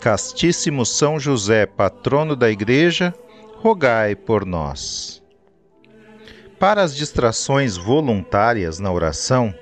[0.00, 3.14] Castíssimo São José, patrono da Igreja,
[3.56, 5.22] rogai por nós.
[6.58, 9.54] Para as distrações voluntárias na oração,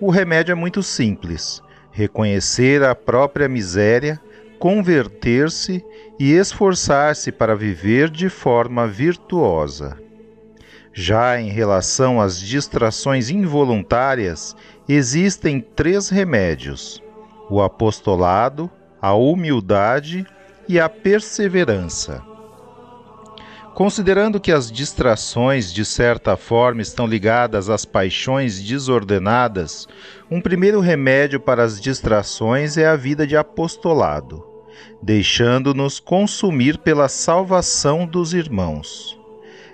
[0.00, 4.20] o remédio é muito simples: reconhecer a própria miséria,
[4.58, 5.84] converter-se
[6.18, 9.98] e esforçar-se para viver de forma virtuosa.
[10.92, 14.56] Já em relação às distrações involuntárias,
[14.88, 17.02] existem três remédios:
[17.48, 20.26] o apostolado, a humildade
[20.68, 22.22] e a perseverança.
[23.74, 29.88] Considerando que as distrações, de certa forma, estão ligadas às paixões desordenadas,
[30.30, 34.44] um primeiro remédio para as distrações é a vida de apostolado,
[35.00, 39.18] deixando-nos consumir pela salvação dos irmãos.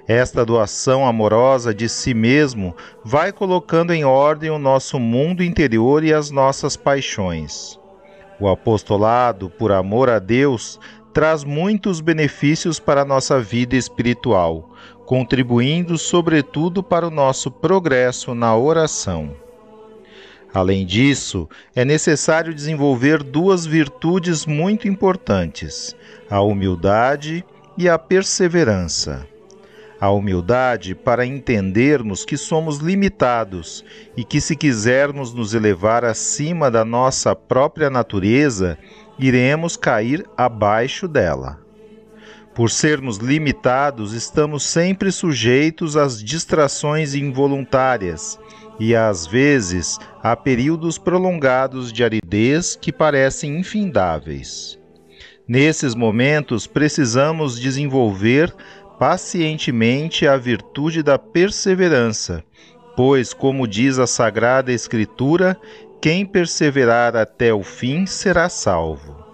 [0.06, 6.12] Esta doação amorosa de si mesmo vai colocando em ordem o nosso mundo interior e
[6.12, 7.76] as nossas paixões.
[8.38, 10.78] O apostolado, por amor a Deus,
[11.12, 14.70] traz muitos benefícios para a nossa vida espiritual,
[15.06, 19.34] contribuindo sobretudo para o nosso progresso na oração.
[20.52, 25.96] Além disso, é necessário desenvolver duas virtudes muito importantes:
[26.28, 27.44] a humildade
[27.78, 29.26] e a perseverança
[30.00, 33.84] a humildade para entendermos que somos limitados
[34.16, 38.78] e que, se quisermos nos elevar acima da nossa própria natureza,
[39.18, 41.58] iremos cair abaixo dela.
[42.54, 48.38] Por sermos limitados, estamos sempre sujeitos às distrações involuntárias
[48.80, 54.78] e, às vezes, a períodos prolongados de aridez que parecem infindáveis.
[55.48, 58.52] Nesses momentos, precisamos desenvolver
[58.98, 62.42] pacientemente a virtude da perseverança,
[62.96, 65.58] pois, como diz a Sagrada Escritura,
[66.00, 69.24] quem perseverar até o fim será salvo.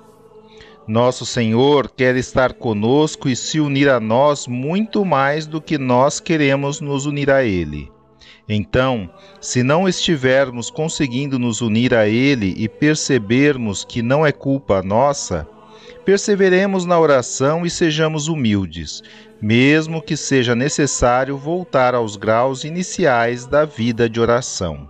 [0.86, 6.18] Nosso Senhor quer estar conosco e se unir a nós muito mais do que nós
[6.18, 7.90] queremos nos unir a Ele.
[8.48, 9.08] Então,
[9.40, 15.46] se não estivermos conseguindo nos unir a Ele e percebermos que não é culpa nossa,
[16.04, 19.02] perseveremos na oração e sejamos humildes,
[19.40, 24.88] mesmo que seja necessário voltar aos graus iniciais da vida de oração.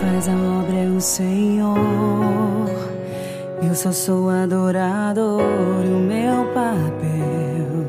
[0.00, 1.76] Faz a obra é o Senhor.
[3.62, 5.42] Eu só sou adorador
[5.84, 7.84] e o meu papel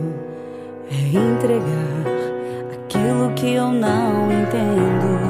[0.92, 2.06] é entregar
[2.74, 5.22] aquilo que eu não entendo.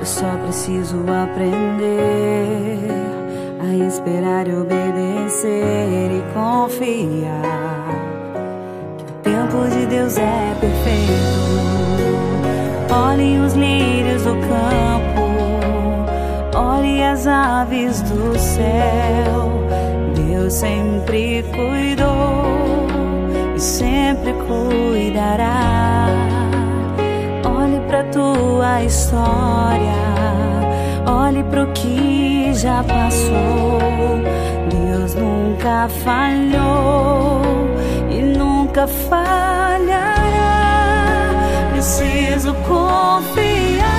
[0.00, 2.88] Eu só preciso aprender
[3.60, 7.42] a esperar e obedecer e confiar
[8.96, 11.48] que o tempo de Deus é perfeito.
[12.90, 15.07] Olhem os lírios do campo,
[17.28, 19.62] aves do céu.
[20.14, 22.88] Deus sempre cuidou
[23.54, 26.06] e sempre cuidará.
[27.44, 30.02] Olhe pra tua história,
[31.06, 33.78] olhe pro que já passou.
[34.70, 37.42] Deus nunca falhou
[38.10, 40.28] e nunca falhará
[41.78, 43.97] preciso confiar,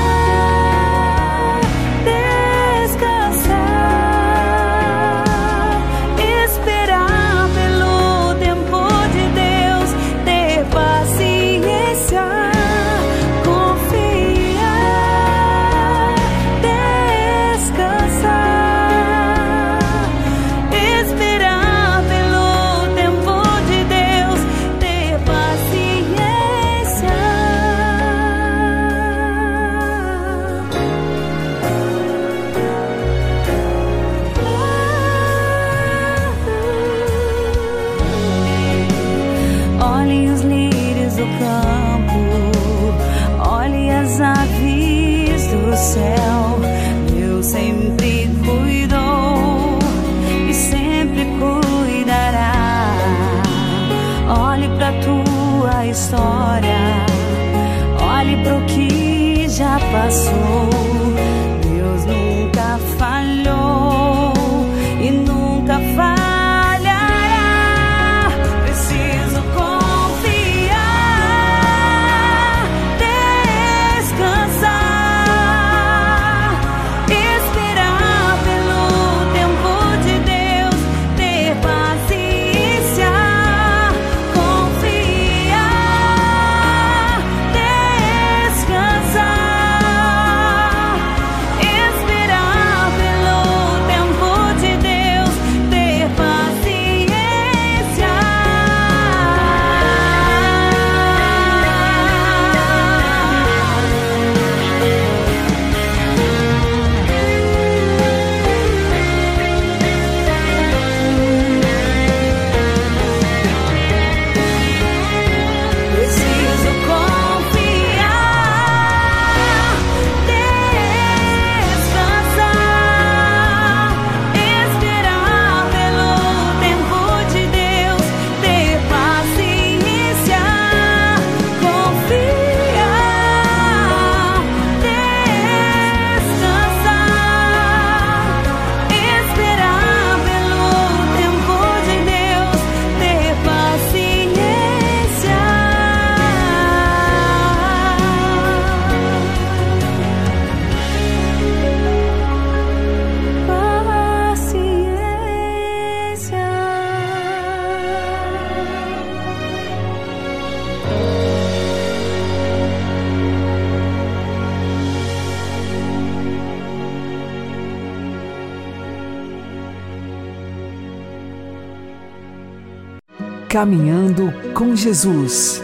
[173.49, 175.59] Caminhando com Jesus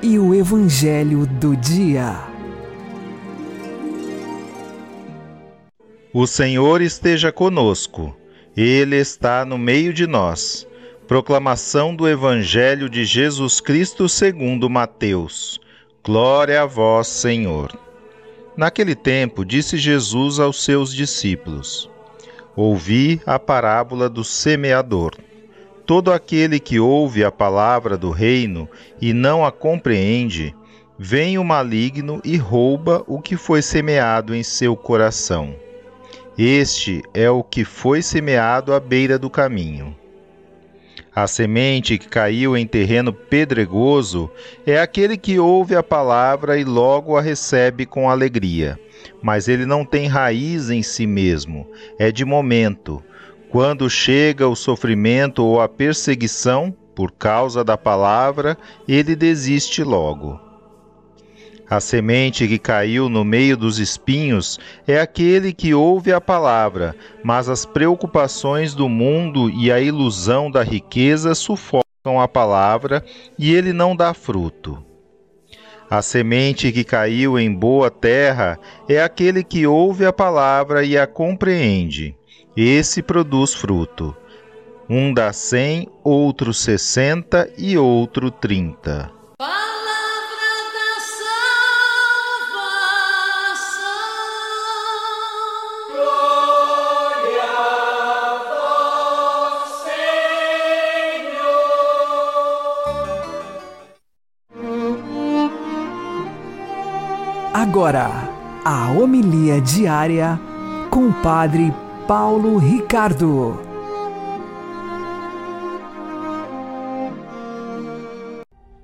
[0.00, 2.14] e o Evangelho do Dia.
[6.14, 8.16] O Senhor esteja conosco,
[8.56, 10.64] Ele está no meio de nós.
[11.08, 15.60] Proclamação do Evangelho de Jesus Cristo segundo Mateus.
[16.04, 17.76] Glória a vós, Senhor.
[18.56, 21.90] Naquele tempo, disse Jesus aos seus discípulos:
[22.54, 25.16] Ouvi a parábola do semeador.
[25.88, 28.68] Todo aquele que ouve a palavra do reino
[29.00, 30.54] e não a compreende,
[30.98, 35.56] vem o maligno e rouba o que foi semeado em seu coração.
[36.36, 39.96] Este é o que foi semeado à beira do caminho.
[41.14, 44.30] A semente que caiu em terreno pedregoso
[44.66, 48.78] é aquele que ouve a palavra e logo a recebe com alegria,
[49.22, 51.66] mas ele não tem raiz em si mesmo,
[51.98, 53.02] é de momento
[53.50, 60.38] quando chega o sofrimento ou a perseguição por causa da palavra, ele desiste logo.
[61.70, 67.48] A semente que caiu no meio dos espinhos é aquele que ouve a palavra, mas
[67.48, 73.04] as preocupações do mundo e a ilusão da riqueza sufocam a palavra
[73.38, 74.82] e ele não dá fruto.
[75.90, 81.06] A semente que caiu em boa terra é aquele que ouve a palavra e a
[81.06, 82.17] compreende
[82.60, 84.16] esse produz fruto.
[84.90, 89.12] Um dá cem, outro sessenta e outro trinta.
[89.38, 91.00] Palavra da
[93.38, 93.84] salvação.
[95.92, 97.44] Glória
[98.24, 98.34] a
[99.60, 101.52] vós, Senhor.
[107.52, 108.10] Agora,
[108.64, 110.40] a homilia diária
[110.90, 111.72] com o Padre
[112.08, 113.60] Paulo Ricardo.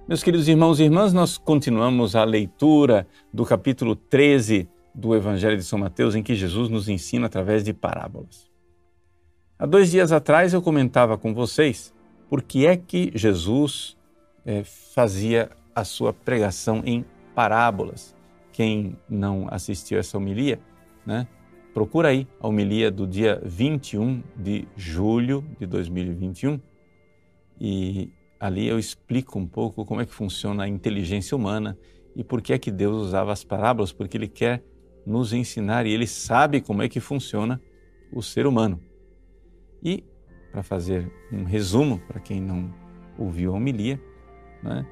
[0.07, 5.63] Meus queridos irmãos e irmãs, nós continuamos a leitura do capítulo 13 do Evangelho de
[5.63, 8.51] São Mateus, em que Jesus nos ensina através de parábolas.
[9.59, 11.95] Há dois dias atrás eu comentava com vocês
[12.29, 13.97] por que é que Jesus
[14.45, 17.03] é, fazia a sua pregação em
[17.35, 18.15] parábolas.
[18.53, 20.61] Quem não assistiu essa homilia,
[21.07, 21.27] né,
[21.75, 26.61] Procura aí a homilia do dia 21 de julho de 2021
[27.61, 31.77] e ali eu explico um pouco como é que funciona a inteligência humana
[32.15, 34.63] e por que é que Deus usava as parábolas, porque Ele quer
[35.05, 37.61] nos ensinar e Ele sabe como é que funciona
[38.13, 38.81] o ser humano.
[39.83, 40.05] E,
[40.53, 42.73] para fazer um resumo, para quem não
[43.19, 44.01] ouviu a homilia,
[44.63, 44.87] né,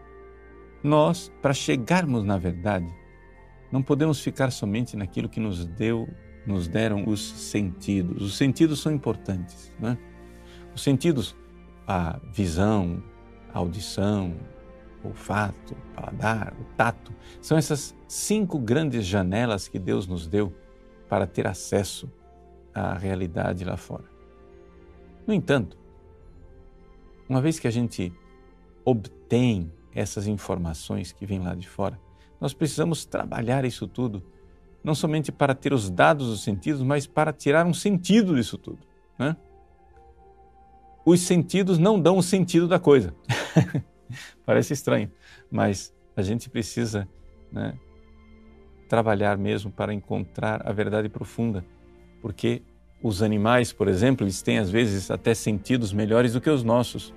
[0.83, 2.93] nós, para chegarmos na verdade,
[3.71, 6.09] não podemos ficar somente naquilo que nos deu
[6.46, 8.22] nos deram os sentidos.
[8.22, 9.72] Os sentidos são importantes.
[9.78, 9.96] Né?
[10.75, 11.37] Os sentidos,
[11.87, 13.02] a visão,
[13.52, 14.34] a audição,
[15.04, 20.52] o olfato, o paladar, o tato, são essas cinco grandes janelas que Deus nos deu
[21.08, 22.11] para ter acesso
[22.75, 24.11] à realidade lá fora.
[25.26, 25.76] No entanto,
[27.28, 28.12] uma vez que a gente
[28.84, 32.00] obtém essas informações que vêm lá de fora,
[32.40, 34.22] nós precisamos trabalhar isso tudo
[34.83, 38.81] não somente para ter os dados dos sentidos, mas para tirar um sentido disso tudo.
[39.19, 39.37] Né?
[41.05, 43.15] Os sentidos não dão o sentido da coisa.
[44.45, 45.11] Parece estranho,
[45.51, 47.09] mas a gente precisa
[47.51, 47.75] né,
[48.89, 51.65] trabalhar mesmo para encontrar a verdade profunda,
[52.21, 52.62] porque
[53.03, 57.15] os animais, por exemplo, eles têm às vezes até sentidos melhores do que os nossos,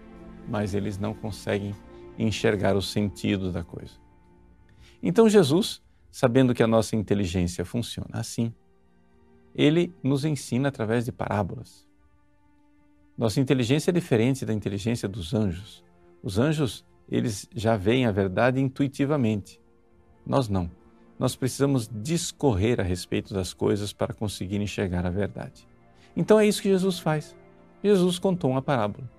[0.47, 1.75] mas eles não conseguem
[2.17, 3.93] enxergar os sentidos da coisa.
[5.03, 5.83] Então Jesus
[6.15, 8.53] sabendo que a nossa inteligência funciona assim,
[9.53, 11.85] ele nos ensina através de parábolas.
[13.17, 15.83] Nossa inteligência é diferente da inteligência dos anjos.
[16.23, 19.59] Os anjos, eles já veem a verdade intuitivamente.
[20.25, 20.71] Nós não.
[21.19, 25.67] Nós precisamos discorrer a respeito das coisas para conseguir enxergar a verdade.
[26.15, 27.35] Então é isso que Jesus faz.
[27.83, 29.11] Jesus contou uma parábola.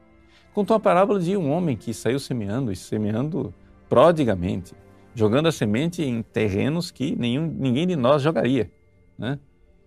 [0.55, 3.53] Contou a parábola de um homem que saiu semeando e semeando
[3.87, 4.75] prodigamente
[5.17, 8.71] jogando a semente em terrenos que nenhum, ninguém de nós jogaria.
[9.19, 9.41] Né?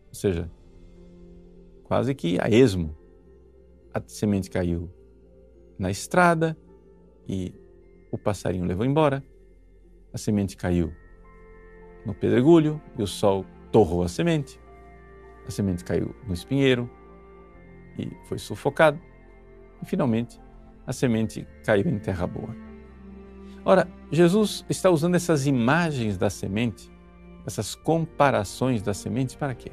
[0.07, 0.49] Ou seja,
[1.83, 2.97] quase que a esmo.
[3.93, 4.89] A semente caiu
[5.77, 6.57] na estrada
[7.27, 7.53] e
[8.11, 9.23] o passarinho levou embora.
[10.11, 10.91] A semente caiu
[12.03, 14.59] no pedregulho e o sol torrou a semente.
[15.47, 16.89] A semente caiu no espinheiro
[17.99, 18.99] e foi sufocado.
[19.79, 20.41] E finalmente
[20.87, 22.68] a semente caiu em terra boa.
[23.65, 26.91] Ora, Jesus está usando essas imagens da semente,
[27.45, 29.71] essas comparações da semente, para quê?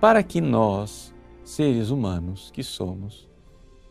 [0.00, 3.28] Para que nós, seres humanos que somos,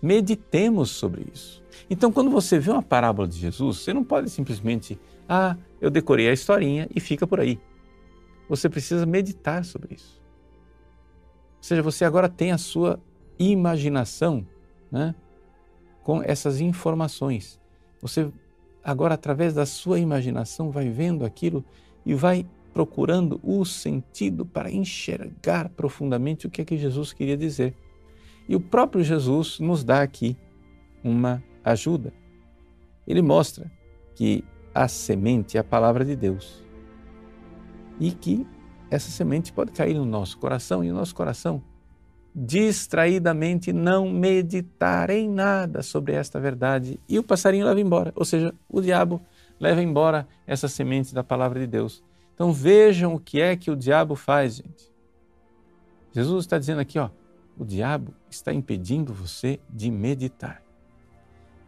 [0.01, 1.63] meditemos sobre isso.
[1.89, 6.27] Então, quando você vê uma parábola de Jesus, você não pode simplesmente, ah, eu decorei
[6.27, 7.59] a historinha e fica por aí.
[8.49, 10.21] Você precisa meditar sobre isso.
[11.57, 12.99] Ou seja, você agora tem a sua
[13.37, 14.45] imaginação
[14.91, 15.13] né,
[16.03, 17.60] com essas informações.
[18.01, 18.31] Você
[18.83, 21.63] agora, através da sua imaginação, vai vendo aquilo
[22.05, 27.75] e vai procurando o sentido para enxergar profundamente o que é que Jesus queria dizer.
[28.47, 30.35] E o próprio Jesus nos dá aqui
[31.03, 32.13] uma ajuda.
[33.07, 33.71] Ele mostra
[34.15, 34.43] que
[34.73, 36.63] a semente é a palavra de Deus
[37.99, 38.47] e que
[38.89, 41.61] essa semente pode cair no nosso coração e o nosso coração
[42.33, 48.53] distraidamente não meditar em nada sobre esta verdade e o passarinho leva embora, ou seja,
[48.69, 49.21] o diabo
[49.59, 52.03] leva embora essa semente da palavra de Deus.
[52.33, 54.91] Então vejam o que é que o diabo faz, gente.
[56.13, 57.09] Jesus está dizendo aqui, ó,
[57.57, 60.63] o diabo está impedindo você de meditar.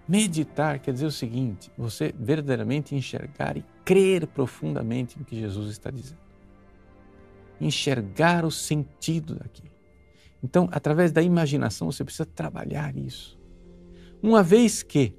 [0.07, 5.89] Meditar quer dizer o seguinte: você verdadeiramente enxergar e crer profundamente no que Jesus está
[5.89, 6.21] dizendo.
[7.61, 9.72] Enxergar o sentido daquilo.
[10.43, 13.39] Então, através da imaginação, você precisa trabalhar isso.
[14.21, 15.15] Uma vez que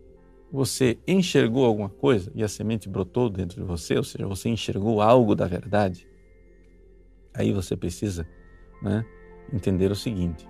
[0.52, 5.00] você enxergou alguma coisa e a semente brotou dentro de você, ou seja, você enxergou
[5.00, 6.06] algo da verdade,
[7.32, 8.28] aí você precisa
[8.82, 9.04] né,
[9.52, 10.46] entender o seguinte: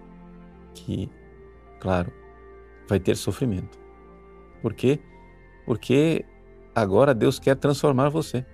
[0.74, 1.08] que,
[1.80, 2.12] claro,
[2.88, 3.78] vai ter sofrimento.
[4.60, 4.98] Por quê?
[5.64, 6.24] Porque
[6.74, 8.44] agora Deus quer transformar você.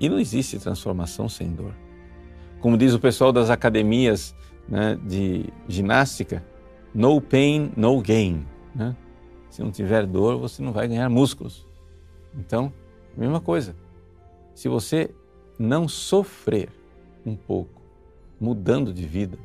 [0.00, 1.74] E não existe transformação sem dor.
[2.60, 4.34] Como diz o pessoal das academias
[4.68, 6.44] né, de ginástica,
[6.94, 8.46] no pain, no gain.
[8.74, 8.94] Né?
[9.48, 11.66] Se não tiver dor, você não vai ganhar músculos.
[12.34, 12.72] Então,
[13.16, 13.74] mesma coisa.
[14.54, 15.10] Se você
[15.58, 16.68] não sofrer
[17.24, 17.82] um pouco,
[18.40, 19.38] mudando de vida,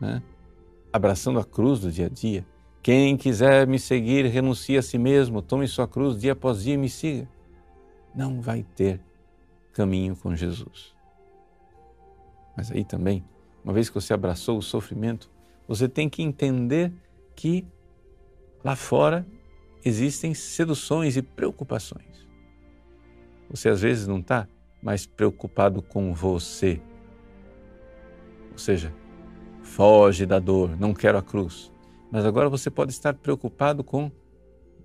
[0.00, 0.22] né?
[0.92, 2.46] abraçando a cruz do dia a dia.
[2.82, 6.76] Quem quiser me seguir, renuncie a si mesmo, tome sua cruz dia após dia e
[6.76, 7.28] me siga.
[8.14, 9.00] Não vai ter
[9.72, 10.93] caminho com Jesus.
[12.56, 13.24] Mas aí também,
[13.62, 15.30] uma vez que você abraçou o sofrimento,
[15.66, 16.92] você tem que entender
[17.34, 17.66] que
[18.62, 19.26] lá fora
[19.84, 22.26] existem seduções e preocupações.
[23.50, 24.48] Você às vezes não está
[24.82, 26.80] mais preocupado com você.
[28.52, 28.94] Ou seja,
[29.62, 31.72] foge da dor, não quero a cruz.
[32.10, 34.10] Mas agora você pode estar preocupado com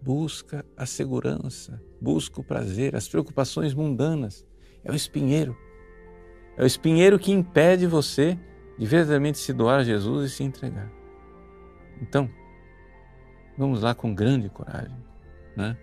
[0.01, 4.45] busca a segurança, busca o prazer, as preocupações mundanas.
[4.83, 5.55] É o espinheiro.
[6.59, 8.37] É o espinheiro que impede você
[8.77, 10.91] de verdadeiramente se doar a Jesus e se entregar.
[12.01, 12.29] Então,
[13.57, 14.97] vamos lá com grande coragem,
[15.55, 15.77] né?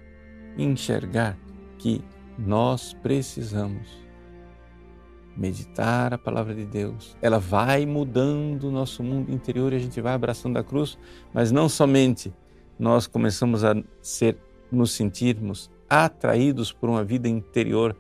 [0.59, 1.39] enxergar
[1.79, 2.05] que
[2.39, 3.89] nós precisamos
[5.35, 7.17] meditar a palavra de Deus.
[7.23, 10.99] Ela vai mudando o nosso mundo interior e a gente vai abraçando a cruz,
[11.33, 12.35] mas não somente
[12.79, 14.37] nós começamos a ser
[14.71, 17.97] nos sentirmos atraídos por uma vida interior,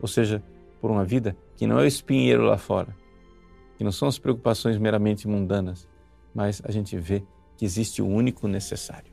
[0.00, 0.40] ou seja,
[0.80, 2.96] por uma vida que não é o espinheiro lá fora,
[3.76, 5.86] que não são as preocupações meramente mundanas,
[6.34, 7.22] mas a gente vê
[7.54, 9.12] que existe o único necessário.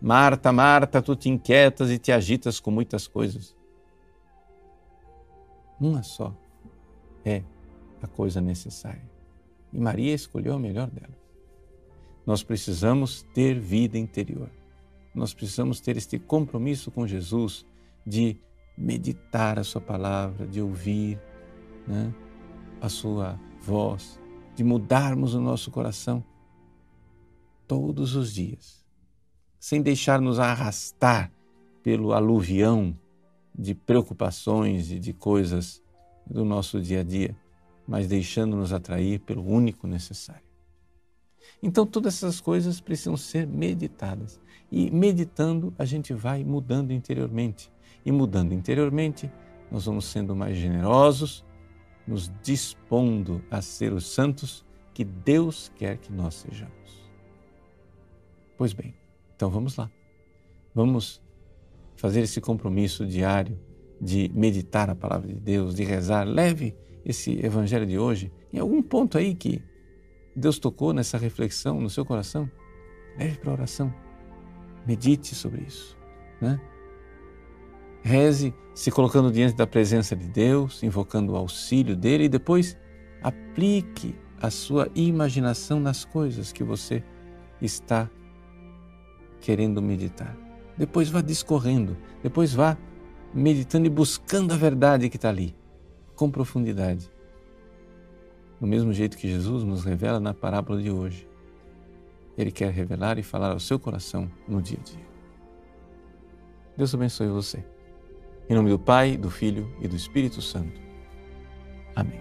[0.00, 3.54] Marta, Marta, tu te inquietas e te agitas com muitas coisas.
[5.78, 6.34] Uma só
[7.26, 7.42] é
[8.00, 9.06] a coisa necessária.
[9.70, 11.22] E Maria escolheu a melhor delas.
[12.24, 14.50] Nós precisamos ter vida interior.
[15.14, 17.66] Nós precisamos ter este compromisso com Jesus
[18.06, 18.40] de
[18.78, 21.20] meditar a Sua palavra, de ouvir
[21.86, 22.12] né,
[22.80, 24.20] a Sua voz,
[24.54, 26.24] de mudarmos o nosso coração
[27.66, 28.84] todos os dias,
[29.58, 31.32] sem deixar-nos arrastar
[31.82, 32.96] pelo aluvião
[33.56, 35.82] de preocupações e de coisas
[36.26, 37.36] do nosso dia a dia,
[37.86, 40.44] mas deixando-nos atrair pelo único necessário.
[41.62, 44.40] Então, todas essas coisas precisam ser meditadas.
[44.70, 47.70] E meditando, a gente vai mudando interiormente.
[48.04, 49.30] E mudando interiormente,
[49.70, 51.44] nós vamos sendo mais generosos,
[52.06, 57.10] nos dispondo a ser os santos que Deus quer que nós sejamos.
[58.56, 58.94] Pois bem,
[59.34, 59.90] então vamos lá.
[60.74, 61.22] Vamos
[61.96, 63.58] fazer esse compromisso diário
[64.00, 68.82] de meditar a palavra de Deus, de rezar, leve esse evangelho de hoje em algum
[68.82, 69.62] ponto aí que
[70.34, 72.50] Deus tocou nessa reflexão no seu coração,
[73.18, 73.94] leve para a oração.
[74.86, 75.96] Medite sobre isso,
[76.40, 76.60] né?
[78.04, 82.76] Reze se colocando diante da presença de Deus, invocando o auxílio dele e depois
[83.22, 87.02] aplique a sua imaginação nas coisas que você
[87.62, 88.10] está
[89.40, 90.36] querendo meditar.
[90.76, 92.76] Depois vá discorrendo, depois vá
[93.32, 95.56] meditando e buscando a verdade que está ali,
[96.14, 97.10] com profundidade.
[98.60, 101.26] Do mesmo jeito que Jesus nos revela na parábola de hoje.
[102.36, 105.06] Ele quer revelar e falar ao seu coração no dia a dia.
[106.76, 107.73] Deus abençoe você.
[108.48, 110.78] Em nome do Pai, do Filho e do Espírito Santo.
[111.96, 112.20] Amém.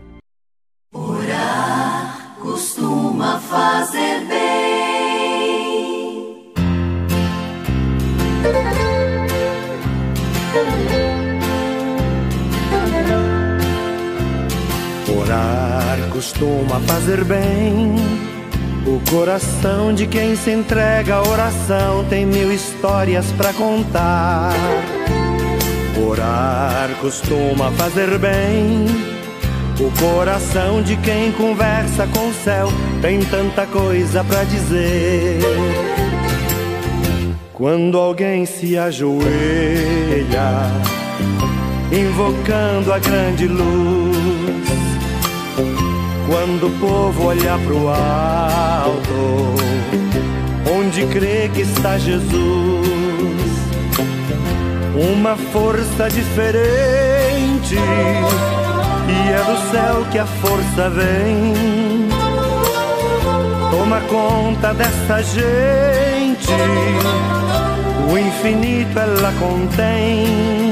[0.94, 4.44] Orar costuma fazer bem.
[15.20, 17.96] Orar costuma fazer bem.
[18.88, 24.54] O coração de quem se entrega à oração tem mil histórias para contar.
[26.06, 28.86] Orar costuma fazer bem.
[29.80, 32.68] O coração de quem conversa com o céu
[33.02, 35.39] tem tanta coisa para dizer.
[37.54, 39.24] Quando alguém se ajoelha,
[41.92, 44.78] invocando a grande luz,
[46.28, 49.56] quando o povo olha pro alto,
[50.78, 53.03] onde crê que está Jesus,
[54.95, 61.53] uma força diferente, e é do céu que a força vem.
[63.71, 66.51] Toma conta dessa gente,
[68.12, 70.63] o infinito ela contém.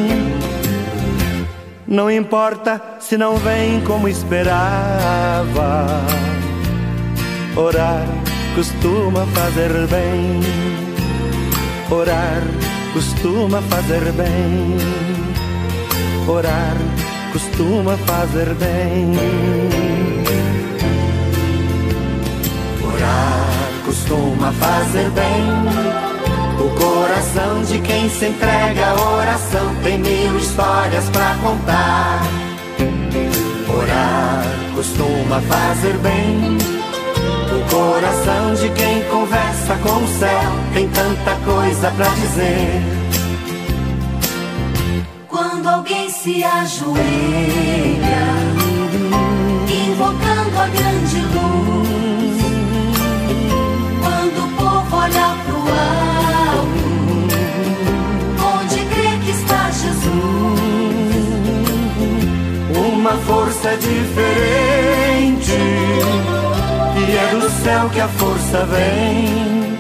[1.88, 5.88] Não importa se não vem como esperava.
[7.56, 8.06] Orar
[8.56, 10.40] costuma fazer bem.
[11.90, 12.44] Orar
[12.94, 14.78] costuma fazer bem.
[16.28, 16.78] Orar
[17.32, 19.14] costuma fazer bem.
[22.84, 26.02] Orar costuma fazer bem.
[26.60, 32.22] O coração de quem se entrega à oração tem mil histórias pra contar.
[33.74, 36.81] Orar costuma fazer bem.
[37.72, 42.82] Coração de quem conversa com o céu tem tanta coisa pra dizer.
[45.30, 47.02] Quando alguém se ajoelha,
[49.88, 52.42] invocando a grande luz.
[54.02, 55.62] Quando o povo olha pro
[56.60, 56.92] alto,
[58.54, 60.12] onde crê que está Jesus.
[62.76, 65.58] Uma força diferente,
[67.40, 69.78] do céu que a força vem.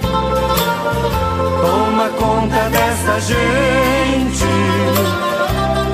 [1.61, 4.45] Toma conta dessa gente,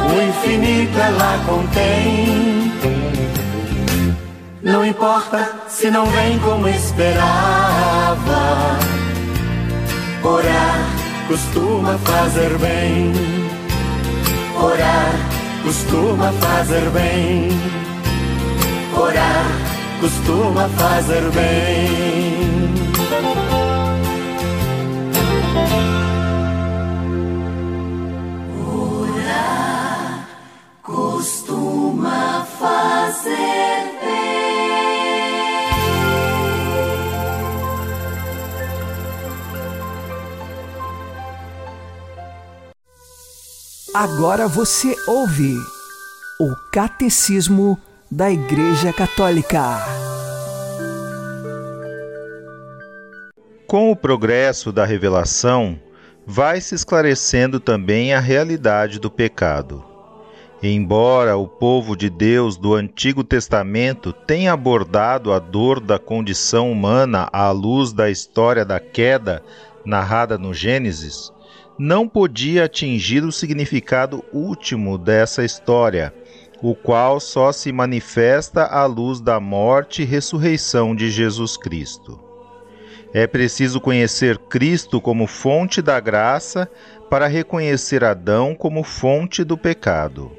[0.10, 2.72] o infinito ela contém.
[4.62, 7.28] Não importa se não vem como esperava,
[10.24, 13.14] orar costuma fazer bem.
[14.60, 15.14] Orar
[15.64, 17.87] costuma fazer bem.
[20.00, 22.08] Costuma fazer bem.
[30.84, 34.18] Costuma fazer bem.
[43.94, 45.56] Agora você ouve
[46.40, 47.78] o Catecismo
[48.10, 49.80] da Igreja Católica.
[53.68, 55.78] Com o progresso da revelação,
[56.26, 59.84] vai se esclarecendo também a realidade do pecado.
[60.64, 67.28] Embora o povo de Deus do Antigo Testamento tenha abordado a dor da condição humana
[67.34, 69.44] à luz da história da queda
[69.86, 71.32] narrada no Gênesis,
[71.78, 76.14] não podia atingir o significado último dessa história,
[76.62, 82.20] o qual só se manifesta à luz da morte e ressurreição de Jesus Cristo.
[83.14, 86.70] É preciso conhecer Cristo como fonte da graça
[87.10, 90.32] para reconhecer Adão como fonte do pecado.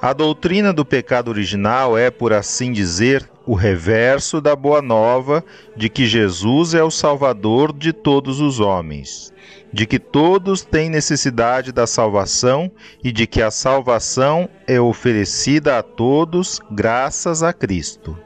[0.00, 5.44] A doutrina do pecado original é, por assim dizer, o reverso da boa nova
[5.76, 9.32] de que Jesus é o Salvador de todos os homens,
[9.72, 12.70] de que todos têm necessidade da salvação
[13.02, 18.16] e de que a salvação é oferecida a todos graças a Cristo.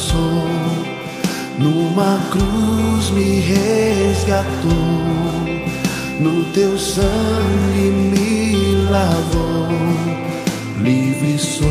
[0.00, 0.48] alcançou,
[1.58, 4.72] numa cruz me resgatou,
[6.18, 9.68] no teu sangue me lavou,
[10.78, 11.66] livre sou.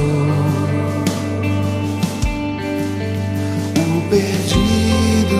[3.75, 5.39] O perdido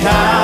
[0.00, 0.37] kind.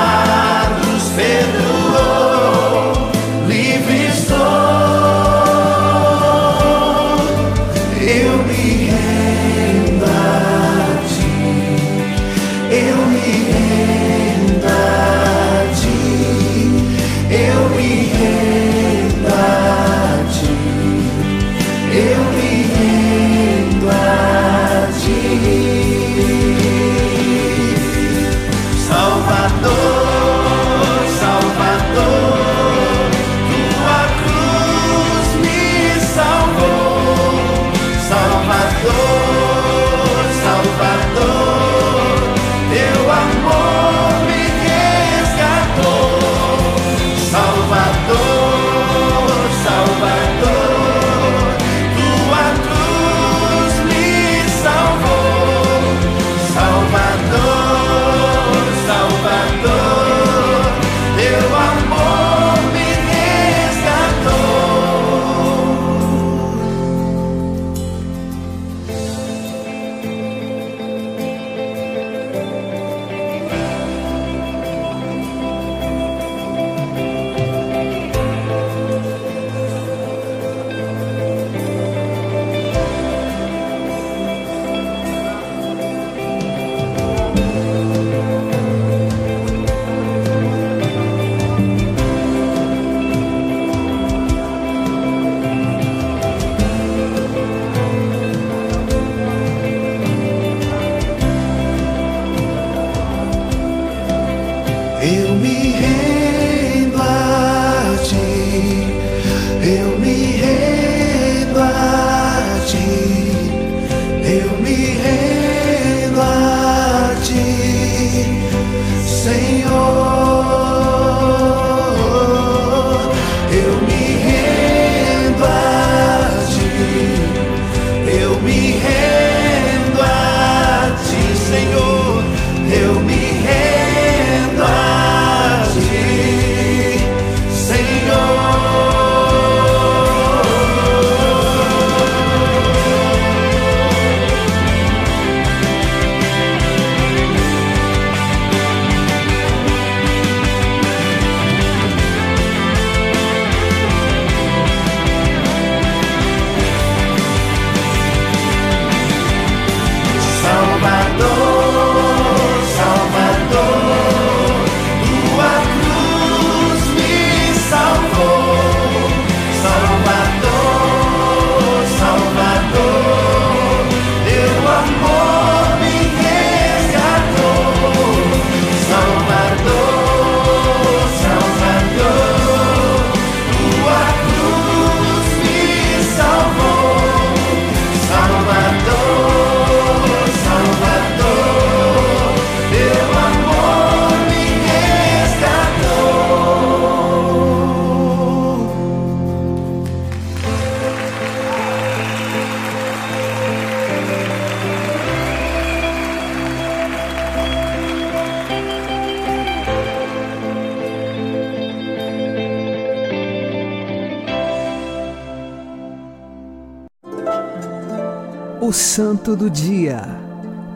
[219.35, 220.01] Santo do Dia,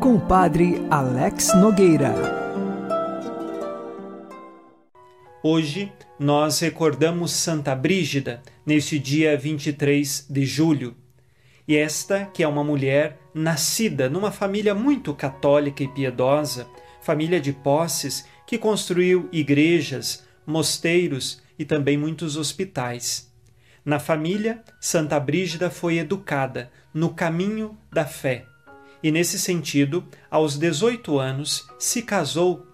[0.01, 2.13] com o Padre Alex Nogueira.
[5.45, 10.97] Hoje nós recordamos Santa Brígida, neste dia 23 de julho.
[11.69, 16.67] E esta, que é uma mulher nascida numa família muito católica e piedosa,
[17.01, 23.33] família de posses, que construiu igrejas, mosteiros e também muitos hospitais.
[23.85, 28.45] Na família, Santa Brígida foi educada no caminho da fé
[29.01, 32.67] e, nesse sentido, aos 18 anos, se casou.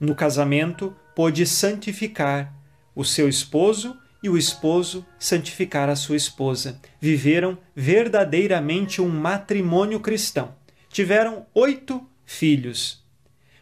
[0.00, 2.52] No casamento, pôde santificar
[2.92, 6.80] o seu esposo e o esposo santificar a sua esposa.
[7.00, 10.56] Viveram verdadeiramente um matrimônio cristão.
[10.88, 13.04] Tiveram oito filhos.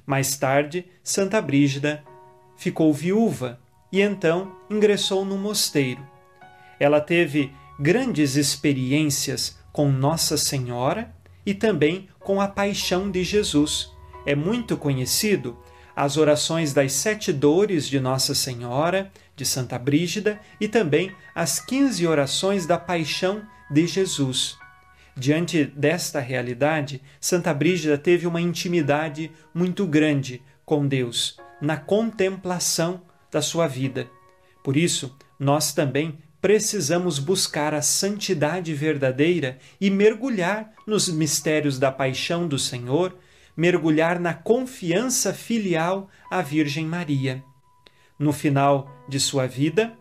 [0.07, 2.03] Mais tarde, Santa Brígida
[2.57, 3.61] ficou viúva
[3.93, 6.09] e então ingressou no mosteiro.
[6.79, 13.91] Ela teve grandes experiências com Nossa Senhora e também com a paixão de Jesus.
[14.27, 15.59] É muito conhecido
[15.95, 22.07] as orações das sete dores de Nossa Senhora, de Santa Brígida e também as quinze
[22.07, 24.59] orações da paixão de Jesus.
[25.17, 33.43] Diante desta realidade, Santa Brígida teve uma intimidade muito grande com Deus, na contemplação da
[33.43, 34.09] sua vida.
[34.63, 42.49] Por isso, nós também precisamos buscar a santidade verdadeira e mergulhar nos mistérios da paixão
[42.49, 43.17] do Senhor,
[43.57, 47.43] mergulhar na confiança filial à Virgem Maria.
[48.19, 49.93] No final de sua vida,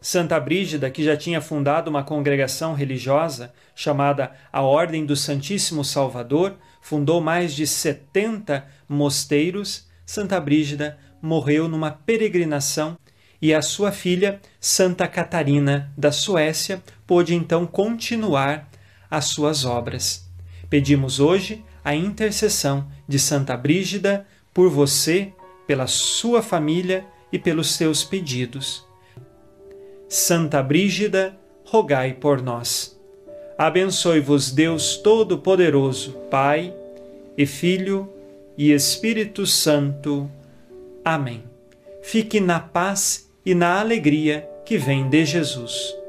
[0.00, 6.56] Santa Brígida, que já tinha fundado uma congregação religiosa chamada a Ordem do Santíssimo Salvador,
[6.80, 9.88] fundou mais de 70 mosteiros.
[10.06, 12.98] Santa Brígida morreu numa peregrinação
[13.40, 18.68] e a sua filha, Santa Catarina da Suécia, pôde então continuar
[19.10, 20.28] as suas obras.
[20.68, 25.32] Pedimos hoje a intercessão de Santa Brígida por você,
[25.66, 28.86] pela sua família e pelos seus pedidos.
[30.08, 32.98] Santa Brígida, rogai por nós.
[33.56, 36.74] Abençoe-vos Deus Todo-Poderoso, Pai
[37.38, 38.08] e Filho
[38.56, 40.30] e Espírito Santo.
[41.04, 41.44] Amém.
[42.02, 45.99] Fique na paz e na alegria que vem de Jesus.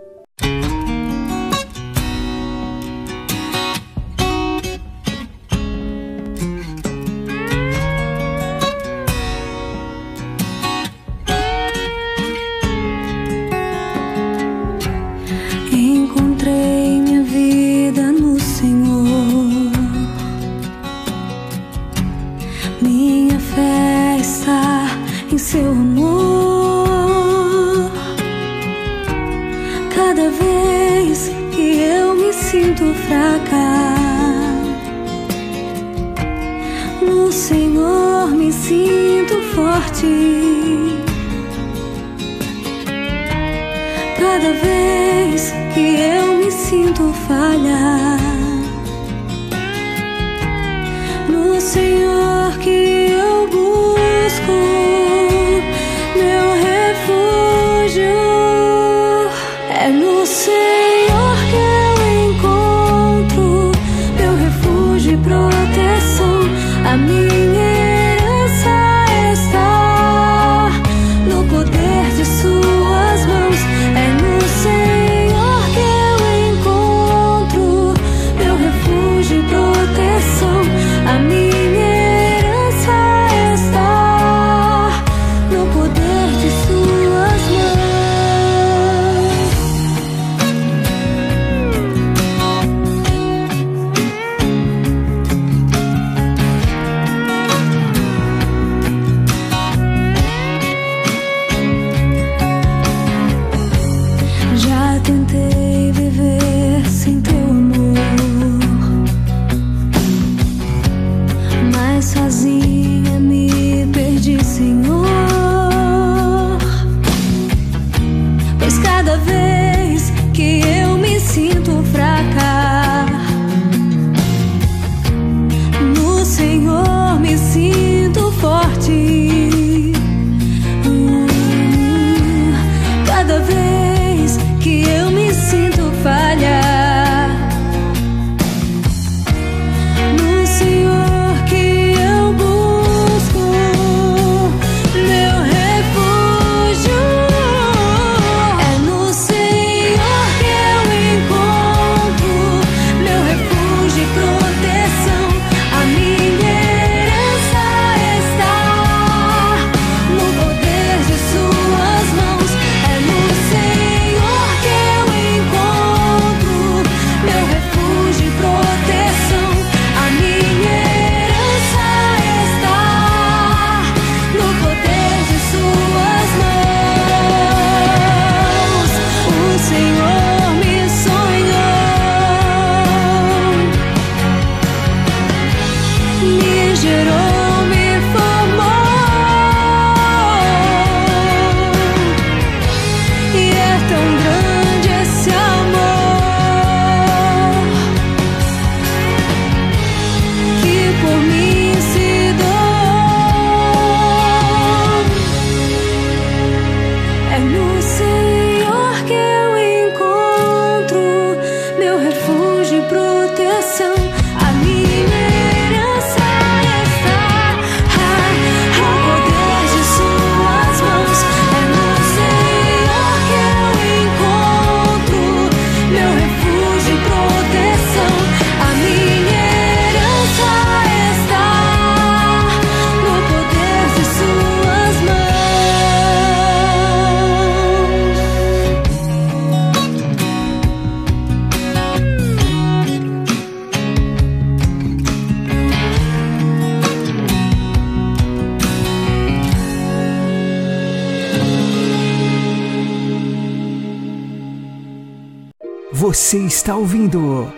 [256.32, 257.52] Você está ouvindo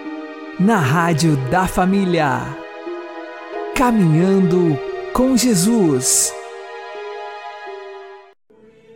[0.59, 2.39] na Rádio da Família.
[3.76, 4.80] Caminhando
[5.13, 6.34] com Jesus.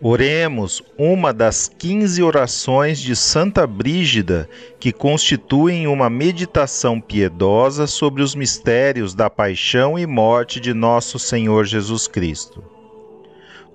[0.02, 4.50] Oremos uma das 15 orações de Santa Brígida
[4.80, 11.66] que constituem uma meditação piedosa sobre os mistérios da paixão e morte de nosso Senhor
[11.66, 12.77] Jesus Cristo.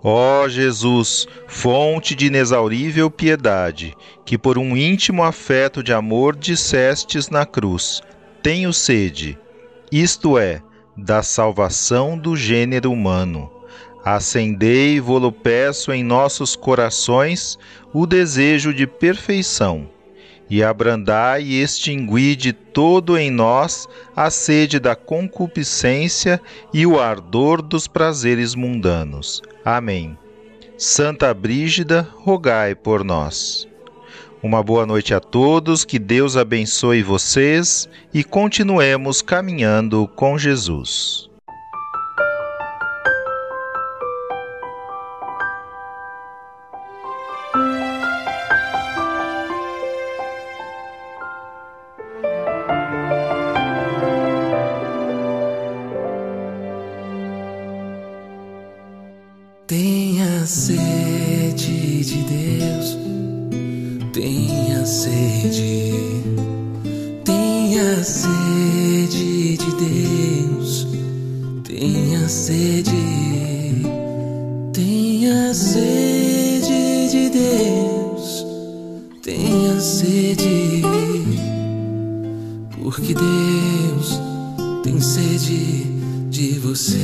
[0.04, 3.94] Ó Jesus, fonte de inexaurível piedade,
[4.24, 8.02] que por um íntimo afeto de amor dissestes na cruz:
[8.42, 9.38] Tenho sede,
[9.92, 10.60] isto é,
[10.96, 13.48] da salvação do gênero humano.
[14.04, 17.56] Acendei, vô-lo peço, em nossos corações
[17.92, 19.88] o desejo de perfeição,
[20.52, 26.38] e abrandai e extingui de todo em nós a sede da concupiscência
[26.74, 30.18] e o ardor dos prazeres mundanos Amém.
[30.76, 33.66] Santa Brígida, rogai por nós.
[34.42, 41.31] Uma boa noite a todos, que Deus abençoe vocês e continuemos caminhando com Jesus.
[82.92, 84.20] Porque Deus
[84.82, 85.84] tem sede
[86.28, 86.98] de você.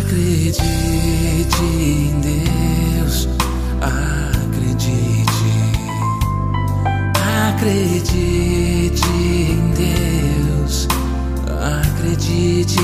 [0.00, 0.62] Acredite
[1.62, 3.28] em Deus,
[3.80, 4.94] acredite,
[7.54, 10.88] acredite em Deus,
[11.86, 12.80] acredite,